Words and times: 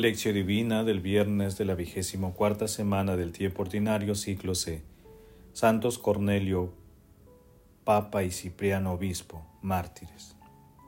Lección 0.00 0.34
Divina 0.34 0.84
del 0.84 1.00
viernes 1.00 1.58
de 1.58 1.64
la 1.64 1.74
vigésimo 1.74 2.32
cuarta 2.32 2.68
semana 2.68 3.16
del 3.16 3.32
tiempo 3.32 3.62
ordinario 3.62 4.14
ciclo 4.14 4.54
C. 4.54 4.82
Santos 5.52 5.98
Cornelio, 5.98 6.72
Papa 7.82 8.22
y 8.22 8.30
Cipriano 8.30 8.92
Obispo, 8.92 9.44
mártires. 9.60 10.36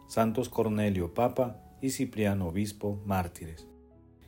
Santos 0.06 0.48
Cornelio, 0.48 1.12
Papa 1.12 1.60
y 1.82 1.91
Cipriano 1.91 2.46
Obispo, 2.46 3.01
mártires. 3.04 3.66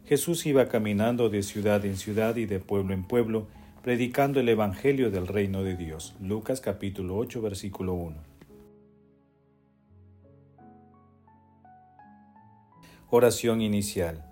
Jesús 0.04 0.46
iba 0.46 0.68
caminando 0.68 1.28
de 1.28 1.44
ciudad 1.44 1.84
en 1.84 1.96
ciudad 1.96 2.34
y 2.34 2.46
de 2.46 2.58
pueblo 2.58 2.92
en 2.92 3.04
pueblo, 3.04 3.46
predicando 3.84 4.40
el 4.40 4.48
Evangelio 4.48 5.12
del 5.12 5.28
reino 5.28 5.62
de 5.62 5.76
Dios. 5.76 6.16
Lucas 6.20 6.60
capítulo 6.60 7.16
8, 7.18 7.40
versículo 7.40 7.94
1. 7.94 8.16
Oración 13.10 13.60
inicial. 13.60 14.31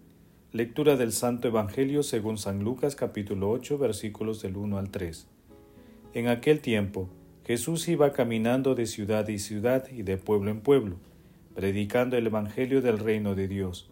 Lectura 0.53 0.97
del 0.97 1.13
Santo 1.13 1.47
Evangelio 1.47 2.03
según 2.03 2.37
San 2.37 2.61
Lucas 2.61 2.97
capítulo 2.97 3.49
8 3.51 3.77
versículos 3.77 4.41
del 4.41 4.57
1 4.57 4.77
al 4.79 4.89
3. 4.89 5.25
En 6.13 6.27
aquel 6.27 6.59
tiempo 6.59 7.07
Jesús 7.45 7.87
iba 7.87 8.11
caminando 8.11 8.75
de 8.75 8.85
ciudad 8.85 9.29
y 9.29 9.39
ciudad 9.39 9.87
y 9.89 10.03
de 10.03 10.17
pueblo 10.17 10.51
en 10.51 10.59
pueblo, 10.59 10.97
predicando 11.55 12.17
el 12.17 12.27
Evangelio 12.27 12.81
del 12.81 12.99
reino 12.99 13.33
de 13.33 13.47
Dios. 13.47 13.89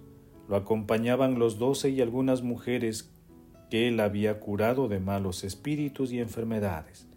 Lo 0.49 0.57
acompañaban 0.57 1.39
los 1.39 1.59
doce 1.59 1.91
y 1.91 2.01
algunas 2.01 2.43
mujeres 2.43 3.09
que 3.71 3.87
él 3.87 4.01
había 4.01 4.41
curado 4.41 4.89
de 4.89 4.99
malos 4.99 5.45
espíritus 5.45 6.11
y 6.11 6.19
enfermedades. 6.19 7.07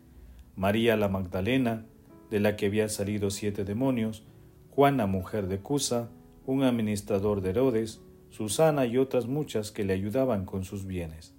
María 0.54 0.96
la 0.96 1.08
Magdalena, 1.08 1.84
de 2.30 2.38
la 2.38 2.54
que 2.54 2.66
había 2.66 2.88
salido 2.88 3.28
siete 3.30 3.64
demonios, 3.64 4.22
Juana 4.70 5.06
mujer 5.06 5.48
de 5.48 5.58
Cusa, 5.58 6.10
un 6.46 6.62
administrador 6.62 7.40
de 7.40 7.50
Herodes, 7.50 8.02
Susana 8.33 8.86
y 8.86 8.97
otras 8.97 9.27
muchas 9.27 9.70
que 9.70 9.84
le 9.84 9.92
ayudaban 9.92 10.47
con 10.47 10.64
sus 10.64 10.86
bienes. 10.86 11.34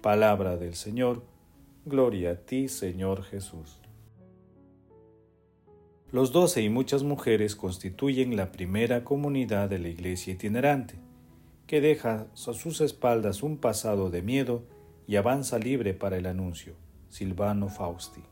Palabra 0.00 0.56
del 0.56 0.74
Señor, 0.76 1.22
gloria 1.84 2.30
a 2.30 2.36
ti, 2.36 2.68
Señor 2.68 3.22
Jesús. 3.22 3.82
Los 6.10 6.32
doce 6.32 6.62
y 6.62 6.70
muchas 6.70 7.02
mujeres 7.02 7.54
constituyen 7.54 8.34
la 8.34 8.50
primera 8.50 9.04
comunidad 9.04 9.68
de 9.68 9.78
la 9.78 9.88
iglesia 9.88 10.32
itinerante, 10.32 10.94
que 11.66 11.82
deja 11.82 12.28
a 12.32 12.34
sus 12.34 12.80
espaldas 12.80 13.42
un 13.42 13.58
pasado 13.58 14.08
de 14.08 14.22
miedo 14.22 14.62
y 15.06 15.16
avanza 15.16 15.58
libre 15.58 15.92
para 15.92 16.16
el 16.16 16.24
anuncio. 16.24 16.76
Silvano 17.10 17.68
Fausti. 17.68 18.22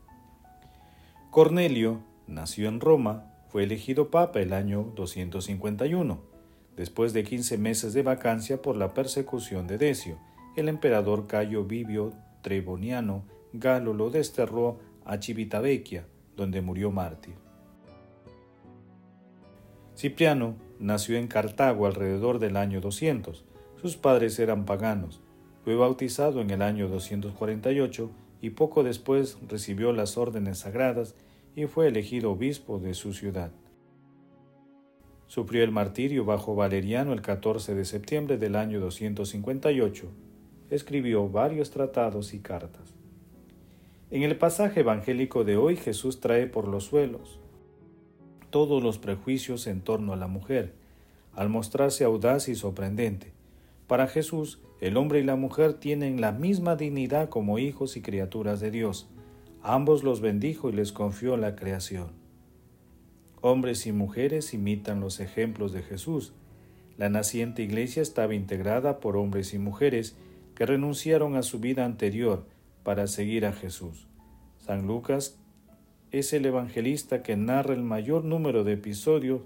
Cornelio 1.29 2.01
nació 2.25 2.67
en 2.67 2.79
Roma, 2.79 3.31
fue 3.49 3.63
elegido 3.63 4.09
papa 4.09 4.39
el 4.39 4.53
año 4.53 4.91
251 4.95 6.31
después 6.77 7.13
de 7.13 7.23
quince 7.23 7.57
meses 7.57 7.93
de 7.93 8.03
vacancia 8.03 8.61
por 8.61 8.75
la 8.75 8.93
persecución 8.93 9.67
de 9.67 9.77
Decio. 9.77 10.17
El 10.55 10.69
emperador 10.69 11.27
Cayo 11.27 11.63
Vivio 11.65 12.13
Treboniano 12.41 13.23
Galo 13.53 13.93
lo 13.93 14.09
desterró 14.09 14.79
a 15.05 15.17
Civitavecchia, 15.17 16.05
donde 16.35 16.61
murió 16.61 16.91
mártir. 16.91 17.35
Cipriano 19.95 20.55
nació 20.79 21.17
en 21.17 21.27
Cartago 21.27 21.85
alrededor 21.85 22.39
del 22.39 22.57
año 22.57 22.81
200. 22.81 23.43
Sus 23.81 23.97
padres 23.97 24.39
eran 24.39 24.65
paganos. 24.65 25.21
Fue 25.63 25.75
bautizado 25.75 26.41
en 26.41 26.49
el 26.49 26.61
año 26.61 26.87
248 26.87 28.09
y 28.41 28.49
poco 28.51 28.83
después 28.83 29.37
recibió 29.47 29.91
las 29.91 30.17
órdenes 30.17 30.59
sagradas 30.59 31.15
y 31.55 31.65
fue 31.65 31.87
elegido 31.87 32.31
obispo 32.31 32.79
de 32.79 32.93
su 32.93 33.13
ciudad. 33.13 33.51
Sufrió 35.31 35.63
el 35.63 35.71
martirio 35.71 36.25
bajo 36.25 36.55
Valeriano 36.55 37.13
el 37.13 37.21
14 37.21 37.73
de 37.73 37.85
septiembre 37.85 38.37
del 38.37 38.57
año 38.57 38.81
258. 38.81 40.07
Escribió 40.69 41.29
varios 41.29 41.71
tratados 41.71 42.33
y 42.33 42.39
cartas. 42.39 42.93
En 44.09 44.23
el 44.23 44.35
pasaje 44.35 44.81
evangélico 44.81 45.45
de 45.45 45.55
hoy 45.55 45.77
Jesús 45.77 46.19
trae 46.19 46.47
por 46.47 46.67
los 46.67 46.83
suelos 46.83 47.39
todos 48.49 48.83
los 48.83 48.97
prejuicios 48.97 49.67
en 49.67 49.79
torno 49.79 50.11
a 50.11 50.17
la 50.17 50.27
mujer, 50.27 50.73
al 51.33 51.47
mostrarse 51.47 52.03
audaz 52.03 52.49
y 52.49 52.55
sorprendente. 52.55 53.31
Para 53.87 54.07
Jesús, 54.07 54.59
el 54.81 54.97
hombre 54.97 55.21
y 55.21 55.23
la 55.23 55.37
mujer 55.37 55.75
tienen 55.75 56.19
la 56.19 56.33
misma 56.33 56.75
dignidad 56.75 57.29
como 57.29 57.57
hijos 57.57 57.95
y 57.95 58.01
criaturas 58.01 58.59
de 58.59 58.69
Dios. 58.69 59.07
Ambos 59.63 60.03
los 60.03 60.19
bendijo 60.19 60.67
y 60.67 60.73
les 60.73 60.91
confió 60.91 61.37
la 61.37 61.55
creación. 61.55 62.20
Hombres 63.43 63.87
y 63.87 63.91
mujeres 63.91 64.53
imitan 64.53 64.99
los 64.99 65.19
ejemplos 65.19 65.73
de 65.73 65.81
Jesús. 65.81 66.33
La 66.97 67.09
naciente 67.09 67.63
iglesia 67.63 68.03
estaba 68.03 68.35
integrada 68.35 68.99
por 68.99 69.17
hombres 69.17 69.55
y 69.55 69.57
mujeres 69.57 70.15
que 70.53 70.67
renunciaron 70.67 71.35
a 71.35 71.41
su 71.41 71.59
vida 71.59 71.83
anterior 71.83 72.45
para 72.83 73.07
seguir 73.07 73.47
a 73.47 73.51
Jesús. 73.53 74.07
San 74.59 74.85
Lucas 74.85 75.39
es 76.11 76.33
el 76.33 76.45
evangelista 76.45 77.23
que 77.23 77.35
narra 77.35 77.73
el 77.73 77.81
mayor 77.81 78.23
número 78.25 78.63
de 78.63 78.73
episodios 78.73 79.41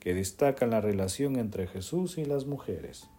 que 0.00 0.14
destacan 0.14 0.70
la 0.70 0.80
relación 0.80 1.36
entre 1.36 1.66
Jesús 1.66 2.16
y 2.16 2.24
las 2.24 2.46
mujeres. 2.46 3.10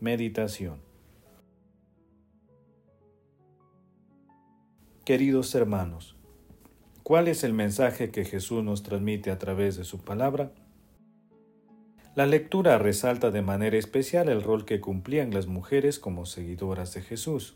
Meditación 0.00 0.85
Queridos 5.06 5.54
hermanos, 5.54 6.16
¿cuál 7.04 7.28
es 7.28 7.44
el 7.44 7.52
mensaje 7.52 8.10
que 8.10 8.24
Jesús 8.24 8.64
nos 8.64 8.82
transmite 8.82 9.30
a 9.30 9.38
través 9.38 9.76
de 9.76 9.84
su 9.84 10.00
palabra? 10.00 10.50
La 12.16 12.26
lectura 12.26 12.76
resalta 12.78 13.30
de 13.30 13.40
manera 13.40 13.76
especial 13.76 14.28
el 14.28 14.42
rol 14.42 14.64
que 14.64 14.80
cumplían 14.80 15.32
las 15.32 15.46
mujeres 15.46 16.00
como 16.00 16.26
seguidoras 16.26 16.92
de 16.92 17.02
Jesús. 17.02 17.54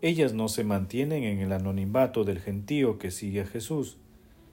Ellas 0.00 0.32
no 0.32 0.48
se 0.48 0.64
mantienen 0.64 1.22
en 1.22 1.38
el 1.38 1.52
anonimato 1.52 2.24
del 2.24 2.40
gentío 2.40 2.98
que 2.98 3.12
sigue 3.12 3.42
a 3.42 3.46
Jesús, 3.46 3.98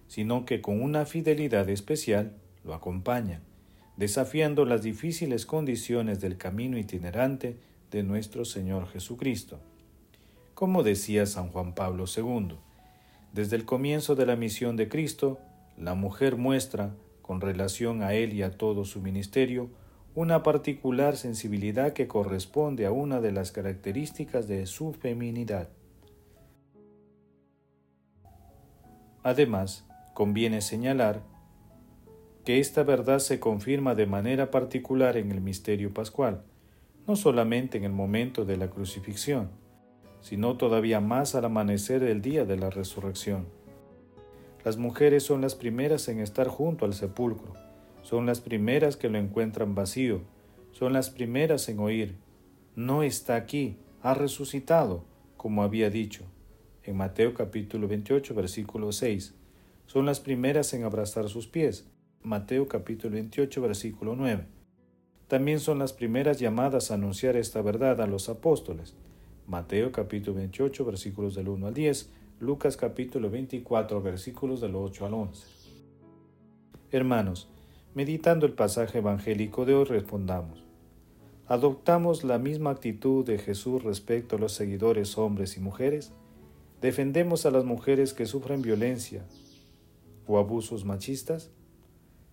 sino 0.07 0.45
que 0.45 0.61
con 0.61 0.83
una 0.83 1.07
fidelidad 1.07 1.67
especial 1.69 2.35
lo 2.63 2.75
acompañan, 2.75 3.41
desafiando 3.97 4.63
las 4.63 4.83
difíciles 4.83 5.47
condiciones 5.47 6.21
del 6.21 6.37
camino 6.37 6.77
itinerante 6.77 7.57
de 7.89 8.03
nuestro 8.03 8.45
Señor 8.45 8.87
Jesucristo. 8.89 9.59
Como 10.59 10.83
decía 10.83 11.25
San 11.25 11.51
Juan 11.53 11.73
Pablo 11.73 12.03
II, 12.03 12.57
desde 13.31 13.55
el 13.55 13.63
comienzo 13.63 14.15
de 14.15 14.25
la 14.25 14.35
misión 14.35 14.75
de 14.75 14.89
Cristo, 14.89 15.39
la 15.77 15.95
mujer 15.95 16.35
muestra, 16.35 16.93
con 17.21 17.39
relación 17.39 18.03
a 18.03 18.13
él 18.13 18.33
y 18.33 18.43
a 18.43 18.57
todo 18.57 18.83
su 18.83 18.99
ministerio, 18.99 19.69
una 20.15 20.43
particular 20.43 21.15
sensibilidad 21.15 21.93
que 21.93 22.09
corresponde 22.09 22.85
a 22.85 22.91
una 22.91 23.21
de 23.21 23.31
las 23.31 23.53
características 23.53 24.49
de 24.49 24.65
su 24.65 24.91
feminidad. 24.91 25.69
Además, 29.23 29.87
conviene 30.13 30.59
señalar 30.59 31.23
que 32.43 32.59
esta 32.59 32.83
verdad 32.83 33.19
se 33.19 33.39
confirma 33.39 33.95
de 33.95 34.07
manera 34.07 34.51
particular 34.51 35.15
en 35.15 35.31
el 35.31 35.39
misterio 35.39 35.93
pascual, 35.93 36.43
no 37.07 37.15
solamente 37.15 37.77
en 37.77 37.85
el 37.85 37.93
momento 37.93 38.43
de 38.43 38.57
la 38.57 38.69
crucifixión, 38.69 39.51
sino 40.21 40.57
todavía 40.57 40.99
más 40.99 41.35
al 41.35 41.45
amanecer 41.45 42.01
del 42.01 42.21
día 42.21 42.45
de 42.45 42.57
la 42.57 42.69
resurrección. 42.69 43.47
Las 44.63 44.77
mujeres 44.77 45.23
son 45.23 45.41
las 45.41 45.55
primeras 45.55 46.07
en 46.09 46.19
estar 46.19 46.47
junto 46.47 46.85
al 46.85 46.93
sepulcro, 46.93 47.53
son 48.01 48.25
las 48.25 48.41
primeras 48.41 48.97
que 48.97 49.09
lo 49.09 49.17
encuentran 49.17 49.75
vacío, 49.75 50.21
son 50.71 50.93
las 50.93 51.09
primeras 51.09 51.69
en 51.69 51.79
oír, 51.79 52.17
no 52.75 53.03
está 53.03 53.35
aquí, 53.35 53.77
ha 54.01 54.13
resucitado, 54.13 55.03
como 55.37 55.63
había 55.63 55.89
dicho. 55.89 56.23
En 56.83 56.97
Mateo 56.97 57.33
capítulo 57.33 57.87
28, 57.87 58.33
versículo 58.33 58.91
6, 58.91 59.35
son 59.85 60.05
las 60.05 60.19
primeras 60.19 60.73
en 60.73 60.83
abrazar 60.83 61.29
sus 61.29 61.47
pies. 61.47 61.89
Mateo 62.21 62.67
capítulo 62.67 63.15
28, 63.15 63.61
versículo 63.61 64.15
9. 64.15 64.45
También 65.27 65.59
son 65.59 65.79
las 65.79 65.93
primeras 65.93 66.39
llamadas 66.39 66.91
a 66.91 66.95
anunciar 66.95 67.35
esta 67.35 67.61
verdad 67.61 68.01
a 68.01 68.07
los 68.07 68.29
apóstoles. 68.29 68.95
Mateo 69.49 69.91
capítulo 69.91 70.37
28 70.37 70.85
versículos 70.85 71.35
del 71.35 71.49
1 71.49 71.67
al 71.67 71.73
10, 71.73 72.11
Lucas 72.39 72.77
capítulo 72.77 73.29
24 73.29 74.01
versículos 74.01 74.61
del 74.61 74.75
8 74.75 75.05
al 75.07 75.13
11. 75.15 75.47
Hermanos, 76.91 77.49
Meditando 77.95 78.45
el 78.45 78.53
pasaje 78.53 78.99
evangélico 78.99 79.65
de 79.65 79.73
hoy 79.73 79.85
respondamos. 79.85 80.63
¿Adoptamos 81.47 82.23
la 82.23 82.37
misma 82.37 82.69
actitud 82.69 83.25
de 83.25 83.39
Jesús 83.39 83.83
respecto 83.83 84.35
a 84.35 84.39
los 84.39 84.51
seguidores 84.51 85.17
hombres 85.17 85.57
y 85.57 85.59
mujeres? 85.59 86.11
¿Defendemos 86.79 87.47
a 87.47 87.51
las 87.51 87.65
mujeres 87.65 88.13
que 88.13 88.27
sufren 88.27 88.61
violencia 88.61 89.25
o 90.27 90.37
abusos 90.37 90.85
machistas? 90.85 91.49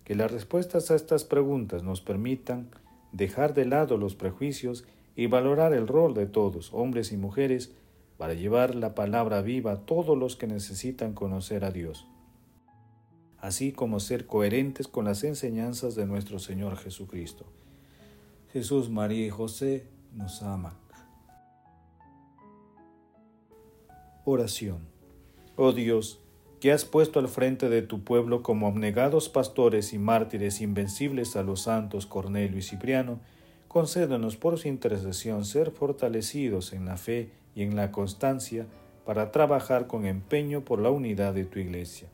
Que 0.03 0.13
las 0.13 0.31
respuestas 0.31 0.91
a 0.91 0.95
estas 0.95 1.23
preguntas 1.23 1.81
nos 1.81 2.01
permitan 2.01 2.69
dejar 3.11 3.55
de 3.55 3.65
lado 3.65 3.97
los 3.97 4.13
prejuicios 4.13 4.85
y 5.17 5.25
valorar 5.25 5.73
el 5.73 5.87
rol 5.87 6.13
de 6.13 6.27
todos, 6.27 6.71
hombres 6.73 7.11
y 7.11 7.17
mujeres, 7.17 7.73
para 8.17 8.35
llevar 8.35 8.75
la 8.75 8.93
palabra 8.93 9.41
viva 9.41 9.71
a 9.71 9.85
todos 9.85 10.15
los 10.15 10.35
que 10.35 10.45
necesitan 10.45 11.13
conocer 11.13 11.65
a 11.65 11.71
Dios, 11.71 12.07
así 13.39 13.71
como 13.71 13.99
ser 13.99 14.27
coherentes 14.27 14.87
con 14.87 15.05
las 15.05 15.23
enseñanzas 15.23 15.95
de 15.95 16.05
nuestro 16.05 16.37
Señor 16.37 16.77
Jesucristo. 16.77 17.47
Jesús, 18.53 18.91
María 18.91 19.25
y 19.25 19.29
José 19.31 19.87
nos 20.13 20.43
aman. 20.43 20.73
Oración. 24.23 24.79
Oh 25.55 25.71
Dios, 25.71 26.19
que 26.59 26.71
has 26.71 26.85
puesto 26.85 27.19
al 27.19 27.27
frente 27.27 27.69
de 27.69 27.81
tu 27.81 28.03
pueblo 28.03 28.43
como 28.43 28.67
abnegados 28.67 29.29
pastores 29.29 29.93
y 29.93 29.97
mártires 29.97 30.61
invencibles 30.61 31.35
a 31.35 31.41
los 31.41 31.61
santos 31.61 32.05
Cornelio 32.05 32.59
y 32.59 32.61
Cipriano, 32.61 33.19
concédenos 33.77 34.37
por 34.37 34.57
su 34.57 34.69
intercesión 34.69 35.45
ser 35.45 35.69
fortalecidos 35.69 36.73
en 36.73 36.87
la 36.87 36.97
fe 36.97 37.29
y 37.53 37.61
en 37.61 37.75
la 37.75 37.91
constancia 37.91 38.65
para 39.05 39.31
trabajar 39.31 39.85
con 39.85 40.07
empeño 40.07 40.61
por 40.65 40.79
la 40.79 40.89
unidad 40.89 41.35
de 41.35 41.45
tu 41.45 41.59
Iglesia. 41.59 42.07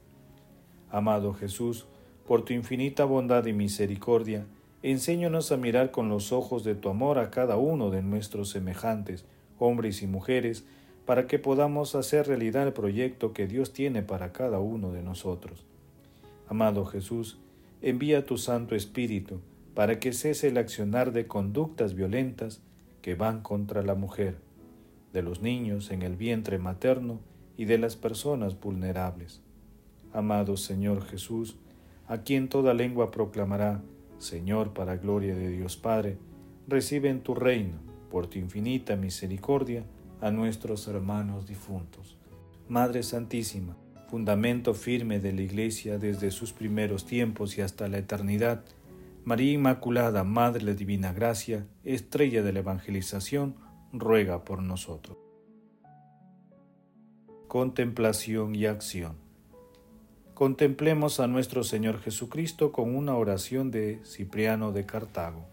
Amado 0.91 1.33
Jesús, 1.33 1.85
por 2.27 2.43
tu 2.43 2.51
infinita 2.51 3.05
bondad 3.05 3.45
y 3.45 3.53
misericordia, 3.53 4.45
enséñanos 4.81 5.53
a 5.53 5.55
mirar 5.55 5.91
con 5.91 6.09
los 6.09 6.33
ojos 6.33 6.65
de 6.65 6.75
tu 6.75 6.89
amor 6.89 7.17
a 7.17 7.31
cada 7.31 7.55
uno 7.55 7.91
de 7.91 8.01
nuestros 8.01 8.49
semejantes, 8.49 9.23
hombres 9.57 10.01
y 10.01 10.07
mujeres, 10.07 10.65
para 11.05 11.27
que 11.27 11.39
podamos 11.39 11.95
hacer 11.95 12.27
realidad 12.27 12.67
el 12.67 12.73
proyecto 12.73 13.31
que 13.31 13.47
Dios 13.47 13.71
tiene 13.71 14.03
para 14.03 14.33
cada 14.33 14.59
uno 14.59 14.91
de 14.91 15.01
nosotros. 15.01 15.63
Amado 16.49 16.83
Jesús, 16.83 17.37
envía 17.81 18.25
tu 18.25 18.37
Santo 18.37 18.75
Espíritu, 18.75 19.39
para 19.73 19.99
que 19.99 20.13
cese 20.13 20.49
el 20.49 20.57
accionar 20.57 21.11
de 21.11 21.27
conductas 21.27 21.95
violentas 21.95 22.61
que 23.01 23.15
van 23.15 23.41
contra 23.41 23.81
la 23.81 23.95
mujer, 23.95 24.37
de 25.11 25.21
los 25.21 25.41
niños 25.41 25.91
en 25.91 26.01
el 26.01 26.15
vientre 26.15 26.57
materno 26.57 27.19
y 27.57 27.65
de 27.65 27.77
las 27.77 27.95
personas 27.95 28.59
vulnerables. 28.59 29.41
Amado 30.13 30.57
Señor 30.57 31.03
Jesús, 31.05 31.57
a 32.07 32.19
quien 32.19 32.49
toda 32.49 32.73
lengua 32.73 33.11
proclamará, 33.11 33.81
Señor 34.19 34.73
para 34.73 34.97
gloria 34.97 35.35
de 35.35 35.49
Dios 35.49 35.75
Padre, 35.77 36.17
recibe 36.67 37.09
en 37.09 37.21
tu 37.21 37.33
reino, 37.35 37.77
por 38.09 38.27
tu 38.27 38.39
infinita 38.39 38.95
misericordia, 38.95 39.83
a 40.21 40.31
nuestros 40.31 40.87
hermanos 40.87 41.47
difuntos. 41.47 42.15
Madre 42.69 43.03
Santísima, 43.03 43.75
fundamento 44.07 44.73
firme 44.73 45.19
de 45.19 45.33
la 45.33 45.41
Iglesia 45.41 45.97
desde 45.97 46.31
sus 46.31 46.53
primeros 46.53 47.05
tiempos 47.05 47.57
y 47.57 47.61
hasta 47.61 47.87
la 47.87 47.97
eternidad, 47.97 48.63
María 49.25 49.53
Inmaculada, 49.53 50.25
Madre 50.25 50.65
de 50.65 50.75
Divina 50.75 51.13
Gracia, 51.13 51.65
estrella 51.85 52.43
de 52.43 52.51
la 52.51 52.59
evangelización, 52.59 53.55
ruega 53.93 54.43
por 54.43 54.61
nosotros. 54.61 55.17
Contemplación 57.47 58.53
y 58.53 58.65
acción. 58.65 59.15
Contemplemos 60.33 61.21
a 61.21 61.27
nuestro 61.27 61.63
Señor 61.63 62.01
Jesucristo 62.01 62.73
con 62.73 62.93
una 62.93 63.15
oración 63.15 63.71
de 63.71 64.01
Cipriano 64.03 64.73
de 64.73 64.85
Cartago. 64.85 65.45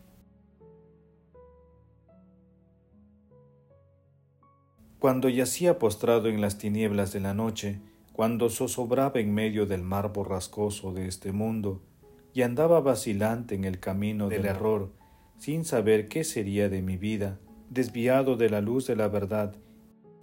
Cuando 4.99 5.29
yacía 5.29 5.79
postrado 5.79 6.29
en 6.29 6.41
las 6.41 6.59
tinieblas 6.59 7.13
de 7.13 7.21
la 7.21 7.35
noche, 7.35 7.81
cuando 8.13 8.51
zozobraba 8.51 9.21
en 9.21 9.33
medio 9.33 9.65
del 9.65 9.83
mar 9.83 10.13
borrascoso 10.13 10.93
de 10.93 11.07
este 11.07 11.31
mundo, 11.31 11.83
y 12.33 12.43
andaba 12.43 12.81
vacilante 12.81 13.55
en 13.55 13.65
el 13.65 13.81
camino 13.81 14.29
del 14.29 14.47
error, 14.47 14.93
sin 15.39 15.65
saber 15.65 16.09
qué 16.09 16.25
sería 16.25 16.69
de 16.69 16.83
mi 16.83 16.97
vida, 16.97 17.39
desviado 17.71 18.37
de 18.37 18.51
la 18.51 18.61
luz 18.61 18.87
de 18.87 18.97
la 18.97 19.09
verdad, 19.09 19.55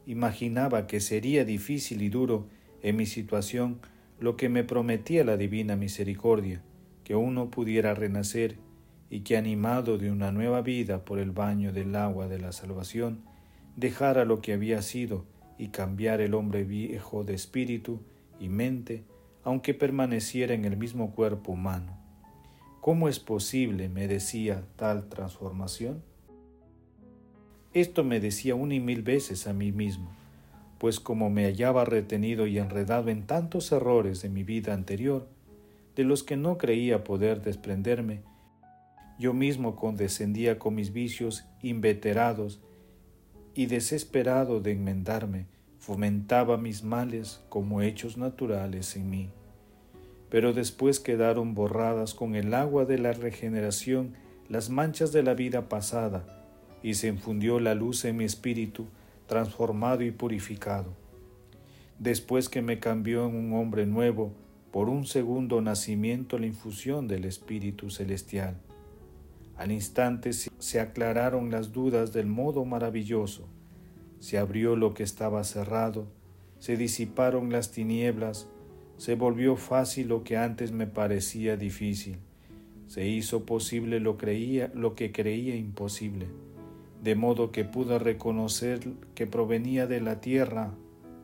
imaginaba 0.05 0.87
que 0.87 0.99
sería 0.99 1.43
difícil 1.43 2.01
y 2.01 2.09
duro 2.09 2.47
en 2.81 2.95
mi 2.95 3.05
situación 3.05 3.79
lo 4.19 4.37
que 4.37 4.49
me 4.49 4.63
prometía 4.63 5.23
la 5.23 5.37
divina 5.37 5.75
misericordia, 5.75 6.61
que 7.03 7.15
uno 7.15 7.51
pudiera 7.51 7.93
renacer 7.93 8.57
y 9.09 9.21
que 9.21 9.37
animado 9.37 9.97
de 9.97 10.11
una 10.11 10.31
nueva 10.31 10.61
vida 10.61 11.05
por 11.05 11.19
el 11.19 11.31
baño 11.31 11.71
del 11.71 11.95
agua 11.95 12.27
de 12.27 12.39
la 12.39 12.51
salvación, 12.51 13.23
dejara 13.75 14.25
lo 14.25 14.41
que 14.41 14.53
había 14.53 14.81
sido 14.81 15.25
y 15.57 15.69
cambiar 15.69 16.21
el 16.21 16.33
hombre 16.33 16.63
viejo 16.63 17.23
de 17.23 17.33
espíritu 17.33 18.01
y 18.39 18.49
mente, 18.49 19.03
aunque 19.43 19.73
permaneciera 19.73 20.53
en 20.53 20.65
el 20.65 20.77
mismo 20.77 21.11
cuerpo 21.13 21.53
humano. 21.53 21.96
¿Cómo 22.87 23.09
es 23.09 23.19
posible, 23.19 23.89
me 23.89 24.07
decía, 24.07 24.63
tal 24.77 25.09
transformación? 25.09 26.01
Esto 27.73 28.05
me 28.05 28.21
decía 28.21 28.55
una 28.55 28.75
y 28.75 28.79
mil 28.79 29.01
veces 29.01 29.45
a 29.45 29.51
mí 29.51 29.73
mismo, 29.73 30.09
pues 30.77 31.01
como 31.01 31.29
me 31.29 31.43
hallaba 31.43 31.83
retenido 31.83 32.47
y 32.47 32.59
enredado 32.59 33.09
en 33.09 33.27
tantos 33.27 33.73
errores 33.73 34.21
de 34.21 34.29
mi 34.29 34.43
vida 34.43 34.73
anterior, 34.73 35.27
de 35.97 36.05
los 36.05 36.23
que 36.23 36.37
no 36.37 36.57
creía 36.57 37.03
poder 37.03 37.41
desprenderme, 37.41 38.21
yo 39.19 39.33
mismo 39.33 39.75
condescendía 39.75 40.57
con 40.57 40.75
mis 40.75 40.93
vicios 40.93 41.43
inveterados 41.61 42.61
y 43.53 43.65
desesperado 43.65 44.61
de 44.61 44.71
enmendarme, 44.71 45.47
fomentaba 45.77 46.55
mis 46.55 46.85
males 46.85 47.43
como 47.49 47.81
hechos 47.81 48.17
naturales 48.17 48.95
en 48.95 49.09
mí 49.09 49.29
pero 50.29 50.53
después 50.53 50.99
quedaron 50.99 51.53
borradas 51.53 52.13
con 52.13 52.35
el 52.35 52.53
agua 52.53 52.85
de 52.85 52.97
la 52.97 53.13
regeneración 53.13 54.13
las 54.49 54.69
manchas 54.69 55.11
de 55.11 55.23
la 55.23 55.33
vida 55.33 55.69
pasada, 55.69 56.25
y 56.83 56.93
se 56.93 57.07
infundió 57.07 57.59
la 57.59 57.75
luz 57.75 58.05
en 58.05 58.17
mi 58.17 58.23
espíritu, 58.23 58.85
transformado 59.27 60.03
y 60.03 60.11
purificado. 60.11 60.93
Después 61.99 62.47
que 62.47 62.61
me 62.61 62.79
cambió 62.79 63.25
en 63.27 63.35
un 63.35 63.53
hombre 63.53 63.85
nuevo, 63.85 64.31
por 64.71 64.89
un 64.89 65.05
segundo 65.05 65.61
nacimiento 65.61 66.37
la 66.37 66.45
infusión 66.45 67.07
del 67.07 67.25
Espíritu 67.25 67.89
Celestial. 67.89 68.57
Al 69.55 69.71
instante 69.71 70.33
se 70.33 70.79
aclararon 70.79 71.49
las 71.49 71.71
dudas 71.71 72.13
del 72.13 72.27
modo 72.27 72.63
maravilloso, 72.63 73.47
se 74.19 74.37
abrió 74.37 74.75
lo 74.75 74.93
que 74.93 75.03
estaba 75.03 75.43
cerrado, 75.43 76.07
se 76.59 76.77
disiparon 76.77 77.51
las 77.51 77.71
tinieblas, 77.71 78.47
se 78.97 79.15
volvió 79.15 79.55
fácil 79.55 80.09
lo 80.09 80.23
que 80.23 80.37
antes 80.37 80.71
me 80.71 80.87
parecía 80.87 81.55
difícil. 81.55 82.17
Se 82.87 83.07
hizo 83.07 83.45
posible 83.45 83.99
lo, 83.99 84.17
creía, 84.17 84.71
lo 84.73 84.95
que 84.95 85.11
creía 85.11 85.55
imposible, 85.55 86.27
de 87.03 87.15
modo 87.15 87.51
que 87.51 87.63
pude 87.63 87.99
reconocer 87.99 88.79
que 89.13 89.27
provenía 89.27 89.87
de 89.87 90.01
la 90.01 90.19
tierra 90.21 90.73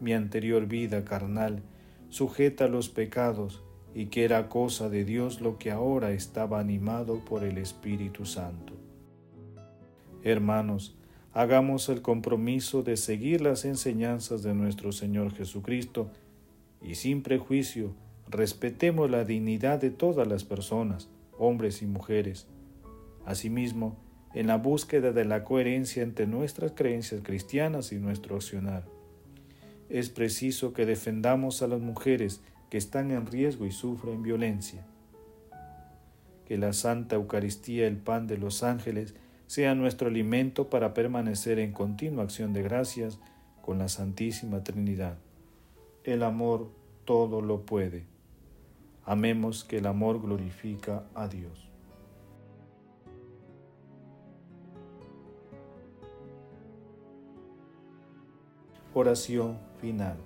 mi 0.01 0.13
anterior 0.13 0.67
vida 0.67 1.05
carnal, 1.05 1.63
sujeta 2.09 2.65
a 2.65 2.67
los 2.67 2.89
pecados, 2.89 3.63
y 3.95 4.07
que 4.07 4.23
era 4.23 4.49
cosa 4.49 4.89
de 4.89 5.05
Dios 5.05 5.39
lo 5.39 5.57
que 5.57 5.71
ahora 5.71 6.11
estaba 6.11 6.59
animado 6.59 7.23
por 7.23 7.43
el 7.43 7.57
Espíritu 7.57 8.25
Santo. 8.25 8.73
Hermanos, 10.23 10.95
hagamos 11.31 11.89
el 11.89 12.01
compromiso 12.01 12.81
de 12.81 12.97
seguir 12.97 13.41
las 13.41 13.65
enseñanzas 13.65 14.41
de 14.41 14.53
nuestro 14.53 14.91
Señor 14.91 15.33
Jesucristo, 15.33 16.09
y 16.83 16.95
sin 16.95 17.23
prejuicio 17.23 17.93
respetemos 18.29 19.09
la 19.09 19.25
dignidad 19.25 19.79
de 19.79 19.89
todas 19.89 20.27
las 20.27 20.43
personas, 20.43 21.09
hombres 21.37 21.81
y 21.81 21.85
mujeres. 21.85 22.47
Asimismo, 23.25 23.97
en 24.33 24.47
la 24.47 24.57
búsqueda 24.57 25.11
de 25.11 25.25
la 25.25 25.43
coherencia 25.43 26.03
entre 26.03 26.27
nuestras 26.27 26.71
creencias 26.71 27.21
cristianas 27.23 27.91
y 27.91 27.99
nuestro 27.99 28.35
accionar. 28.35 28.85
Es 29.89 30.09
preciso 30.09 30.73
que 30.73 30.85
defendamos 30.85 31.61
a 31.61 31.67
las 31.67 31.79
mujeres 31.79 32.41
que 32.69 32.77
están 32.77 33.11
en 33.11 33.27
riesgo 33.27 33.65
y 33.65 33.71
sufren 33.71 34.23
violencia. 34.23 34.83
Que 36.45 36.57
la 36.57 36.73
Santa 36.73 37.15
Eucaristía, 37.15 37.87
el 37.87 37.97
pan 37.97 38.25
de 38.25 38.37
los 38.37 38.63
ángeles, 38.63 39.13
sea 39.45 39.75
nuestro 39.75 40.07
alimento 40.07 40.69
para 40.69 40.95
permanecer 40.95 41.59
en 41.59 41.71
continua 41.71 42.23
acción 42.23 42.53
de 42.53 42.63
gracias 42.63 43.19
con 43.61 43.77
la 43.77 43.87
Santísima 43.87 44.63
Trinidad. 44.63 45.19
El 46.03 46.23
amor 46.23 46.69
todo 47.05 47.41
lo 47.41 47.65
puede. 47.65 48.05
Amemos 49.05 49.63
que 49.63 49.77
el 49.77 49.85
amor 49.85 50.21
glorifica 50.21 51.05
a 51.15 51.27
Dios. 51.27 51.69
Oración 58.93 59.57
final. 59.79 60.17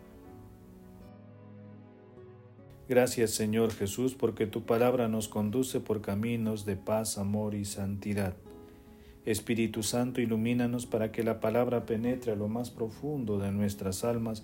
Gracias 2.89 3.31
Señor 3.31 3.71
Jesús 3.71 4.15
porque 4.15 4.47
tu 4.47 4.63
palabra 4.63 5.07
nos 5.07 5.27
conduce 5.27 5.79
por 5.79 6.01
caminos 6.01 6.65
de 6.65 6.75
paz, 6.75 7.17
amor 7.17 7.53
y 7.53 7.65
santidad. 7.65 8.33
Espíritu 9.25 9.83
Santo, 9.83 10.21
ilumínanos 10.21 10.85
para 10.85 11.11
que 11.11 11.21
la 11.21 11.39
palabra 11.39 11.85
penetre 11.85 12.31
a 12.31 12.35
lo 12.35 12.47
más 12.47 12.71
profundo 12.71 13.39
de 13.39 13.51
nuestras 13.51 14.05
almas 14.05 14.43